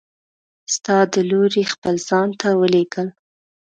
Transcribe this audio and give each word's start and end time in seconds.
ستا 0.73 0.97
د 1.13 1.15
لورې 1.29 1.63
خپل 1.73 1.95
ځان 2.07 2.29
ته 2.41 2.49
ولیږل! 2.61 3.07